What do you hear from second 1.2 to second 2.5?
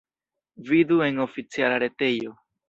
oficiala retejo.